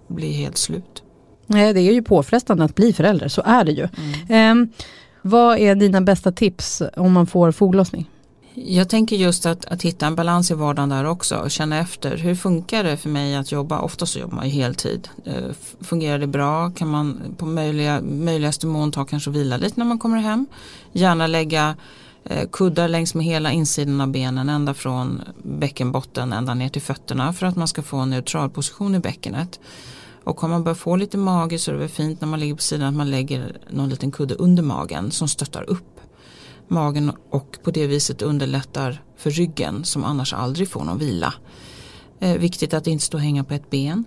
bli 0.08 0.32
helt 0.32 0.56
slut. 0.56 1.02
Nej, 1.46 1.72
det 1.72 1.80
är 1.80 1.92
ju 1.92 2.02
påfrestande 2.02 2.64
att 2.64 2.74
bli 2.74 2.92
förälder, 2.92 3.28
så 3.28 3.42
är 3.44 3.64
det 3.64 3.72
ju. 3.72 3.88
Ehm, 4.28 4.68
vad 5.22 5.58
är 5.58 5.74
dina 5.74 6.00
bästa 6.00 6.32
tips 6.32 6.82
om 6.96 7.12
man 7.12 7.26
får 7.26 7.52
foglossning? 7.52 8.10
Jag 8.54 8.88
tänker 8.88 9.16
just 9.16 9.47
att, 9.47 9.64
att 9.64 9.82
hitta 9.82 10.06
en 10.06 10.14
balans 10.14 10.50
i 10.50 10.54
vardagen 10.54 10.88
där 10.88 11.04
också 11.04 11.37
och 11.37 11.50
känna 11.50 11.78
efter 11.78 12.16
hur 12.16 12.35
funkar 12.35 12.85
det 12.85 12.97
för 12.97 13.09
mig 13.09 13.37
att 13.37 13.52
jobba, 13.52 13.80
ofta 13.80 14.06
så 14.06 14.18
jobbar 14.18 14.37
man 14.37 14.49
ju 14.49 14.50
heltid. 14.50 15.09
Eh, 15.25 15.35
fungerar 15.80 16.18
det 16.18 16.26
bra? 16.26 16.71
Kan 16.71 16.88
man 16.88 17.21
på 17.37 17.47
möjliga, 17.47 18.00
möjligaste 18.00 18.66
mån 18.66 18.92
ta 18.92 19.04
kanske 19.04 19.30
och 19.30 19.37
vila 19.37 19.56
lite 19.56 19.75
när 19.76 19.85
man 19.85 19.99
kommer 19.99 20.18
hem? 20.18 20.47
Gärna 20.92 21.26
lägga 21.26 21.76
eh, 22.25 22.49
kuddar 22.49 22.88
längs 22.88 23.14
med 23.14 23.26
hela 23.26 23.52
insidan 23.52 24.00
av 24.00 24.09
benen 24.09 24.49
ända 24.49 24.75
från 24.75 25.21
bäckenbotten 25.42 26.32
ända 26.32 26.54
ner 26.54 26.68
till 26.68 26.82
fötterna 26.82 27.32
för 27.32 27.47
att 27.47 27.56
man 27.56 27.68
ska 27.68 27.82
få 27.82 27.97
en 27.97 28.11
neutral 28.11 28.50
position 28.50 28.94
i 28.94 28.99
bäckenet. 28.99 29.61
Och 30.25 30.44
om 30.44 30.50
man 30.50 30.64
börjar 30.64 30.75
få 30.75 30.97
lite 30.97 31.18
mage 31.18 31.59
så 31.59 31.71
är 31.71 31.73
det 31.73 31.80
väl 31.80 31.88
fint 31.88 32.21
när 32.21 32.28
man 32.28 32.40
ligger 32.40 32.54
på 32.54 32.62
sidan 32.62 32.88
att 32.88 32.94
man 32.94 33.11
lägger 33.11 33.56
någon 33.71 33.88
liten 33.88 34.11
kudde 34.11 34.35
under 34.35 34.62
magen 34.62 35.11
som 35.11 35.28
stöttar 35.28 35.71
upp 35.71 35.91
magen 36.72 37.12
och 37.30 37.58
på 37.62 37.70
det 37.70 37.86
viset 37.86 38.22
underlättar 38.22 39.02
för 39.16 39.30
ryggen 39.30 39.84
som 39.84 40.04
annars 40.04 40.32
aldrig 40.34 40.68
får 40.68 40.84
någon 40.84 40.98
vila. 40.98 41.34
Eh, 42.20 42.38
viktigt 42.38 42.74
att 42.74 42.86
inte 42.86 43.04
stå 43.04 43.16
och 43.16 43.22
hänga 43.22 43.44
på 43.44 43.54
ett 43.54 43.70
ben. 43.70 44.04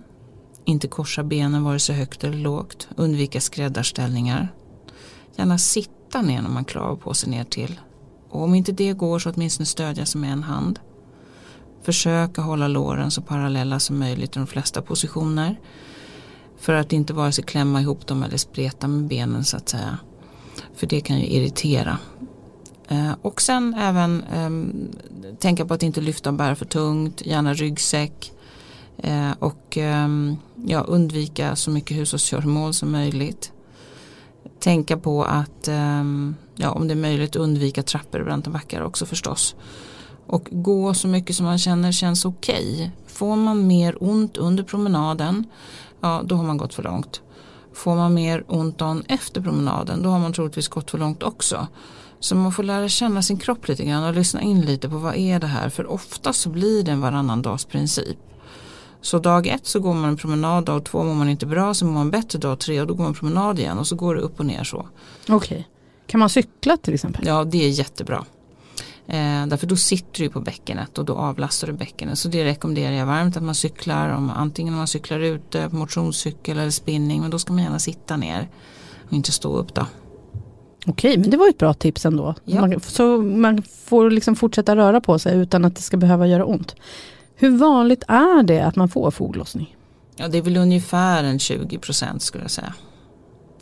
Inte 0.64 0.88
korsa 0.88 1.22
benen 1.22 1.64
vare 1.64 1.78
sig 1.78 1.96
högt 1.96 2.24
eller 2.24 2.38
lågt. 2.38 2.88
Undvika 2.96 3.40
skräddarställningar. 3.40 4.52
Gärna 5.36 5.58
sitta 5.58 6.22
ner 6.22 6.42
när 6.42 6.50
man 6.50 6.64
klarar 6.64 6.96
på 6.96 7.14
sig 7.14 7.30
ner 7.30 7.44
till. 7.44 7.80
Och 8.30 8.42
om 8.42 8.54
inte 8.54 8.72
det 8.72 8.92
går 8.92 9.18
så 9.18 9.30
åtminstone 9.30 9.66
stödja 9.66 10.06
sig 10.06 10.20
med 10.20 10.32
en 10.32 10.42
hand. 10.42 10.80
Försöka 11.82 12.42
hålla 12.42 12.68
låren 12.68 13.10
så 13.10 13.22
parallella 13.22 13.80
som 13.80 13.98
möjligt 13.98 14.36
i 14.36 14.38
de 14.38 14.46
flesta 14.46 14.82
positioner. 14.82 15.60
För 16.58 16.72
att 16.72 16.92
inte 16.92 17.12
vare 17.12 17.32
sig 17.32 17.44
klämma 17.44 17.80
ihop 17.80 18.06
dem 18.06 18.22
eller 18.22 18.36
spreta 18.36 18.88
med 18.88 19.08
benen 19.08 19.44
så 19.44 19.56
att 19.56 19.68
säga. 19.68 19.98
För 20.74 20.86
det 20.86 21.00
kan 21.00 21.18
ju 21.18 21.26
irritera. 21.26 21.98
Eh, 22.88 23.12
och 23.22 23.42
sen 23.42 23.74
även 23.74 24.24
ehm, 24.32 24.88
tänka 25.38 25.66
på 25.66 25.74
att 25.74 25.82
inte 25.82 26.00
lyfta 26.00 26.30
och 26.30 26.36
bära 26.36 26.56
för 26.56 26.64
tungt, 26.64 27.26
gärna 27.26 27.54
ryggsäck. 27.54 28.32
Eh, 28.98 29.30
och 29.38 29.76
ehm, 29.76 30.36
ja, 30.66 30.80
undvika 30.80 31.56
så 31.56 31.70
mycket 31.70 31.96
hushållsgöromål 31.96 32.74
som 32.74 32.92
möjligt. 32.92 33.52
Tänka 34.60 34.96
på 34.96 35.24
att 35.24 35.68
ehm, 35.68 36.34
ja, 36.54 36.70
om 36.70 36.88
det 36.88 36.94
är 36.94 36.96
möjligt 36.96 37.36
undvika 37.36 37.82
trappor 37.82 38.18
och 38.18 38.26
branta 38.26 38.50
backar 38.50 38.82
också 38.82 39.06
förstås. 39.06 39.56
Och 40.26 40.48
gå 40.50 40.94
så 40.94 41.08
mycket 41.08 41.36
som 41.36 41.46
man 41.46 41.58
känner 41.58 41.92
känns 41.92 42.24
okej. 42.24 42.90
Får 43.06 43.36
man 43.36 43.66
mer 43.66 44.02
ont 44.02 44.36
under 44.36 44.64
promenaden, 44.64 45.44
ja 46.00 46.22
då 46.24 46.34
har 46.36 46.44
man 46.44 46.56
gått 46.56 46.74
för 46.74 46.82
långt. 46.82 47.20
Får 47.72 47.96
man 47.96 48.14
mer 48.14 48.44
ont 48.48 48.78
dagen 48.78 49.02
efter 49.08 49.40
promenaden, 49.40 50.02
då 50.02 50.08
har 50.08 50.18
man 50.18 50.32
troligtvis 50.32 50.68
gått 50.68 50.90
för 50.90 50.98
långt 50.98 51.22
också. 51.22 51.66
Så 52.26 52.34
man 52.34 52.52
får 52.52 52.62
lära 52.62 52.88
känna 52.88 53.22
sin 53.22 53.38
kropp 53.38 53.68
lite 53.68 53.84
grann 53.84 54.04
och 54.04 54.14
lyssna 54.14 54.42
in 54.42 54.60
lite 54.60 54.88
på 54.88 54.98
vad 54.98 55.16
är 55.16 55.40
det 55.40 55.46
här. 55.46 55.68
För 55.68 55.86
ofta 55.86 56.32
så 56.32 56.48
blir 56.48 56.82
det 56.82 56.90
en 56.90 57.00
varannan 57.00 57.42
dags 57.42 57.64
princip. 57.64 58.18
Så 59.00 59.18
dag 59.18 59.46
ett 59.46 59.66
så 59.66 59.80
går 59.80 59.94
man 59.94 60.08
en 60.08 60.16
promenad, 60.16 60.64
dag 60.64 60.84
två 60.84 61.04
mår 61.04 61.14
man 61.14 61.28
inte 61.28 61.46
bra, 61.46 61.74
så 61.74 61.84
mår 61.84 61.92
man 61.92 62.10
bättre 62.10 62.38
dag 62.38 62.58
tre 62.58 62.80
och 62.80 62.86
då 62.86 62.94
går 62.94 63.04
man 63.04 63.14
promenad 63.14 63.58
igen 63.58 63.78
och 63.78 63.86
så 63.86 63.96
går 63.96 64.14
det 64.14 64.20
upp 64.20 64.40
och 64.40 64.46
ner 64.46 64.64
så. 64.64 64.88
Okej. 65.28 65.68
Kan 66.06 66.20
man 66.20 66.28
cykla 66.28 66.76
till 66.76 66.94
exempel? 66.94 67.26
Ja 67.26 67.44
det 67.44 67.64
är 67.64 67.68
jättebra. 67.68 68.24
Eh, 69.06 69.46
därför 69.46 69.66
då 69.66 69.76
sitter 69.76 70.24
du 70.24 70.30
på 70.30 70.40
bäckenet 70.40 70.98
och 70.98 71.04
då 71.04 71.14
avlastar 71.14 71.66
du 71.66 71.72
bäckenet. 71.72 72.18
Så 72.18 72.28
det 72.28 72.44
rekommenderar 72.44 72.92
jag 72.92 73.06
varmt 73.06 73.36
att 73.36 73.42
man 73.42 73.54
cyklar, 73.54 74.08
om, 74.08 74.30
antingen 74.30 74.74
om 74.74 74.78
man 74.78 74.86
cyklar 74.86 75.20
ute 75.20 75.70
på 75.70 75.76
motionscykel 75.76 76.58
eller 76.58 76.70
spinning, 76.70 77.20
men 77.20 77.30
då 77.30 77.38
ska 77.38 77.52
man 77.52 77.62
gärna 77.62 77.78
sitta 77.78 78.16
ner 78.16 78.48
och 79.06 79.12
inte 79.12 79.32
stå 79.32 79.56
upp 79.56 79.74
då. 79.74 79.86
Okej, 80.86 81.18
men 81.18 81.30
det 81.30 81.36
var 81.36 81.48
ett 81.48 81.58
bra 81.58 81.74
tips 81.74 82.06
ändå. 82.06 82.34
Ja. 82.44 82.60
Man, 82.60 82.80
så 82.80 83.16
man 83.22 83.62
får 83.62 84.10
liksom 84.10 84.36
fortsätta 84.36 84.76
röra 84.76 85.00
på 85.00 85.18
sig 85.18 85.38
utan 85.38 85.64
att 85.64 85.76
det 85.76 85.82
ska 85.82 85.96
behöva 85.96 86.26
göra 86.26 86.44
ont. 86.44 86.74
Hur 87.34 87.50
vanligt 87.58 88.02
är 88.08 88.42
det 88.42 88.60
att 88.60 88.76
man 88.76 88.88
får 88.88 89.10
foglossning? 89.10 89.76
Ja 90.16 90.28
det 90.28 90.38
är 90.38 90.42
väl 90.42 90.56
ungefär 90.56 91.24
en 91.24 91.38
20 91.38 91.78
procent 91.78 92.22
skulle 92.22 92.44
jag 92.44 92.50
säga. 92.50 92.74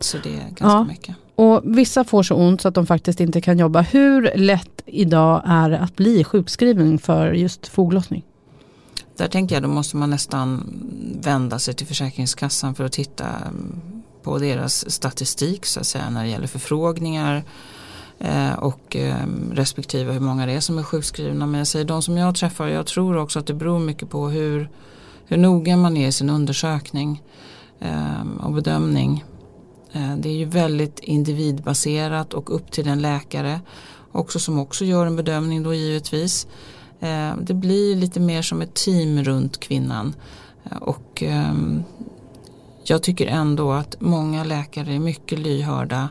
Så 0.00 0.19
det 0.23 0.28
är 0.28 0.38
ganska 0.38 0.64
Ja. 0.66 0.85
mycket. 0.85 1.16
Och 1.35 1.61
vissa 1.64 2.04
får 2.04 2.23
så 2.23 2.35
ont 2.35 2.61
så 2.61 2.69
att 2.69 2.75
de 2.75 2.87
faktiskt 2.87 3.21
inte 3.21 3.40
kan 3.40 3.59
jobba. 3.59 3.81
Hur 3.81 4.33
lätt 4.37 4.83
idag 4.87 5.43
är 5.47 5.71
det 5.71 5.78
att 5.78 5.97
bli 5.97 6.25
sjukskriven 6.25 6.99
för 6.99 7.33
just 7.33 7.66
foglossning? 7.69 8.23
Där 9.16 9.28
tänker 9.28 9.57
jag 9.57 9.62
då 9.62 9.69
måste 9.69 9.97
man 9.97 10.11
nästan 10.11 10.75
vända 11.23 11.59
sig 11.59 11.75
till 11.75 11.87
Försäkringskassan 11.87 12.75
för 12.75 12.85
att 12.85 12.93
titta 12.93 13.25
mm, 13.25 13.81
på 14.25 14.38
deras 14.38 14.90
statistik 14.90 15.66
så 15.66 15.81
att 15.81 15.87
säga 15.87 16.11
när 16.11 16.25
det 16.25 16.31
gäller 16.31 16.47
förfrågningar 16.47 17.45
eh, 18.19 18.52
och 18.52 18.97
eh, 18.97 19.26
respektive 19.52 20.12
hur 20.12 20.21
många 20.21 20.47
det 20.47 20.52
är 20.52 20.61
som 20.61 20.78
är 20.78 20.83
sjukskrivna. 20.83 21.47
Men 21.47 21.59
jag 21.59 21.66
säger 21.66 21.85
de 21.85 22.02
som 22.02 22.16
jag 22.16 22.35
träffar, 22.35 22.69
jag 22.69 22.87
tror 22.87 23.16
också 23.16 23.38
att 23.38 23.47
det 23.47 23.54
beror 23.54 23.78
mycket 23.78 24.11
på 24.11 24.28
hur, 24.28 24.69
hur 25.26 25.37
noga 25.37 25.76
man 25.76 25.97
är 25.97 26.09
i 26.09 26.12
sin 26.12 26.31
undersökning 26.31 27.23
eh, 27.81 28.45
och 28.45 28.52
bedömning. 28.52 29.25
Det 30.19 30.28
är 30.28 30.35
ju 30.35 30.45
väldigt 30.45 30.99
individbaserat 30.99 32.35
och 32.35 32.54
upp 32.54 32.71
till 32.71 32.85
den 32.85 33.02
läkare 33.02 33.61
också 34.12 34.38
som 34.38 34.59
också 34.59 34.85
gör 34.85 35.07
en 35.07 35.16
bedömning 35.16 35.62
då 35.62 35.75
givetvis. 35.75 36.47
Det 37.40 37.54
blir 37.54 37.97
lite 37.97 38.21
mer 38.21 38.43
som 38.43 38.62
ett 38.62 38.75
team 38.75 39.25
runt 39.25 39.61
kvinnan. 39.61 40.14
Och 40.81 41.23
ehm, 41.23 41.85
jag 42.91 43.03
tycker 43.03 43.26
ändå 43.26 43.73
att 43.73 43.97
många 44.00 44.45
läkare 44.45 44.95
är 44.95 44.99
mycket 44.99 45.38
lyhörda 45.38 46.09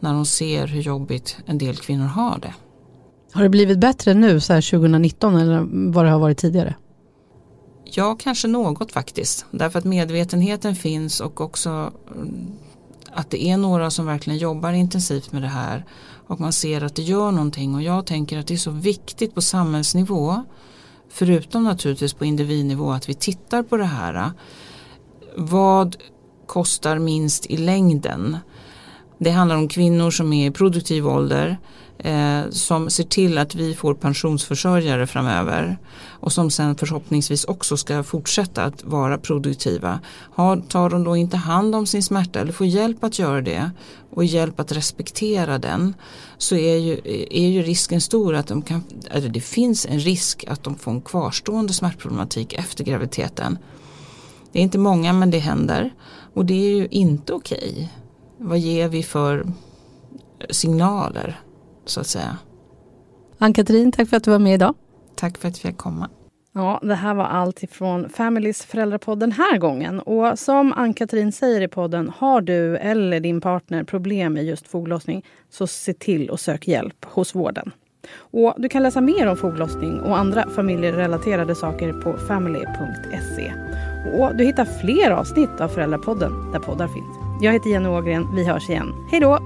när 0.00 0.12
de 0.12 0.26
ser 0.26 0.66
hur 0.66 0.80
jobbigt 0.80 1.36
en 1.46 1.58
del 1.58 1.76
kvinnor 1.76 2.06
har 2.06 2.38
det. 2.38 2.54
Har 3.32 3.42
det 3.42 3.48
blivit 3.48 3.78
bättre 3.78 4.14
nu 4.14 4.40
så 4.40 4.52
här 4.52 4.70
2019 4.70 5.36
eller 5.36 5.66
vad 5.92 6.04
det 6.04 6.10
har 6.10 6.18
varit 6.18 6.38
tidigare? 6.38 6.74
Ja, 7.84 8.16
kanske 8.20 8.48
något 8.48 8.92
faktiskt. 8.92 9.46
Därför 9.50 9.78
att 9.78 9.84
medvetenheten 9.84 10.76
finns 10.76 11.20
och 11.20 11.40
också 11.40 11.70
mm, 12.14 12.46
att 13.12 13.30
det 13.30 13.44
är 13.44 13.56
några 13.56 13.90
som 13.90 14.06
verkligen 14.06 14.38
jobbar 14.38 14.72
intensivt 14.72 15.32
med 15.32 15.42
det 15.42 15.48
här. 15.48 15.84
Och 16.26 16.40
man 16.40 16.52
ser 16.52 16.84
att 16.84 16.94
det 16.94 17.02
gör 17.02 17.30
någonting 17.30 17.74
och 17.74 17.82
jag 17.82 18.06
tänker 18.06 18.38
att 18.38 18.46
det 18.46 18.54
är 18.54 18.58
så 18.58 18.70
viktigt 18.70 19.34
på 19.34 19.40
samhällsnivå. 19.40 20.44
Förutom 21.08 21.64
naturligtvis 21.64 22.12
på 22.12 22.24
individnivå 22.24 22.90
att 22.92 23.08
vi 23.08 23.14
tittar 23.14 23.62
på 23.62 23.76
det 23.76 23.84
här. 23.84 24.30
Vad 25.36 25.96
kostar 26.46 26.98
minst 26.98 27.46
i 27.46 27.56
längden? 27.56 28.36
Det 29.18 29.30
handlar 29.30 29.56
om 29.56 29.68
kvinnor 29.68 30.10
som 30.10 30.32
är 30.32 30.46
i 30.46 30.50
produktiv 30.50 31.08
ålder 31.08 31.58
eh, 31.98 32.50
som 32.50 32.90
ser 32.90 33.04
till 33.04 33.38
att 33.38 33.54
vi 33.54 33.74
får 33.74 33.94
pensionsförsörjare 33.94 35.06
framöver 35.06 35.78
och 36.08 36.32
som 36.32 36.50
sen 36.50 36.76
förhoppningsvis 36.76 37.44
också 37.44 37.76
ska 37.76 38.02
fortsätta 38.02 38.64
att 38.64 38.84
vara 38.84 39.18
produktiva. 39.18 40.00
Har, 40.34 40.56
tar 40.56 40.90
de 40.90 41.04
då 41.04 41.16
inte 41.16 41.36
hand 41.36 41.74
om 41.74 41.86
sin 41.86 42.02
smärta 42.02 42.40
eller 42.40 42.52
får 42.52 42.66
hjälp 42.66 43.04
att 43.04 43.18
göra 43.18 43.40
det 43.40 43.70
och 44.10 44.24
hjälp 44.24 44.60
att 44.60 44.72
respektera 44.72 45.58
den 45.58 45.94
så 46.38 46.56
är 46.56 46.76
ju, 46.76 47.00
är 47.30 47.48
ju 47.48 47.62
risken 47.62 48.00
stor 48.00 48.34
att 48.34 48.46
de 48.46 48.62
kan, 48.62 48.84
eller 49.10 49.28
det 49.28 49.40
finns 49.40 49.86
en 49.86 50.00
risk 50.00 50.44
att 50.48 50.64
de 50.64 50.74
får 50.74 50.90
en 50.90 51.00
kvarstående 51.00 51.72
smärtproblematik 51.72 52.52
efter 52.52 52.84
graviditeten. 52.84 53.58
Det 54.52 54.58
är 54.58 54.62
inte 54.62 54.78
många 54.78 55.12
men 55.12 55.30
det 55.30 55.38
händer 55.38 55.90
och 56.34 56.44
det 56.44 56.54
är 56.54 56.76
ju 56.76 56.86
inte 56.86 57.32
okej. 57.32 57.92
Vad 58.38 58.58
ger 58.58 58.88
vi 58.88 59.02
för 59.02 59.46
signaler 60.50 61.40
så 61.84 62.00
att 62.00 62.06
säga. 62.06 62.38
Ann-Katrin, 63.38 63.92
tack 63.92 64.08
för 64.08 64.16
att 64.16 64.24
du 64.24 64.30
var 64.30 64.38
med 64.38 64.54
idag. 64.54 64.74
Tack 65.14 65.38
för 65.38 65.48
att 65.48 65.64
jag 65.64 65.72
fick 65.72 65.80
komma. 65.80 66.10
Ja, 66.52 66.80
det 66.82 66.94
här 66.94 67.14
var 67.14 67.24
allt 67.24 67.62
ifrån 67.62 68.08
Familys 68.08 68.64
föräldrapodd 68.64 69.20
den 69.20 69.32
här 69.32 69.58
gången. 69.58 70.00
Och 70.00 70.38
som 70.38 70.72
Ann-Katrin 70.72 71.32
säger 71.32 71.60
i 71.60 71.68
podden, 71.68 72.12
har 72.16 72.40
du 72.40 72.76
eller 72.76 73.20
din 73.20 73.40
partner 73.40 73.84
problem 73.84 74.32
med 74.32 74.44
just 74.44 74.68
foglossning 74.68 75.24
så 75.50 75.66
se 75.66 75.94
till 75.94 76.30
att 76.30 76.40
söka 76.40 76.70
hjälp 76.70 77.04
hos 77.04 77.34
vården. 77.34 77.70
Och 78.16 78.54
du 78.58 78.68
kan 78.68 78.82
läsa 78.82 79.00
mer 79.00 79.26
om 79.26 79.36
foglossning 79.36 80.00
och 80.00 80.18
andra 80.18 80.50
familjerelaterade 80.50 81.54
saker 81.54 81.92
på 81.92 82.18
family.se. 82.18 83.52
Och 84.14 84.36
du 84.36 84.44
hittar 84.44 84.64
fler 84.64 85.10
avsnitt 85.10 85.60
av 85.60 85.68
Föräldrapodden 85.68 86.52
där 86.52 86.58
poddar 86.58 86.88
finns. 86.88 87.18
Jag 87.40 87.52
heter 87.52 87.70
Jenny 87.70 87.88
Ågren. 87.88 88.28
Vi 88.34 88.44
hörs 88.44 88.70
igen. 88.70 88.94
Hej 89.10 89.20
då! 89.20 89.38